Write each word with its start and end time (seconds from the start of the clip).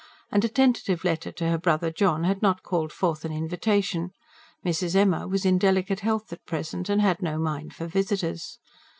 And 0.31 0.43
a 0.43 0.49
tentative 0.49 1.03
letter 1.03 1.31
to 1.33 1.47
her 1.47 1.59
brother 1.59 1.91
John 1.91 2.23
had 2.23 2.41
not 2.41 2.63
called 2.63 2.91
forth 2.91 3.23
an 3.23 3.31
invitation: 3.31 4.13
Mrs. 4.65 4.95
Emma 4.95 5.27
was 5.27 5.45
in 5.45 5.59
delicate 5.59 5.99
health 5.99 6.33
at 6.33 6.43
present, 6.47 6.89
and 6.89 6.99
had 7.03 7.21
no 7.21 7.37
mind 7.37 7.75
for 7.75 7.85
visitors. 7.85 8.57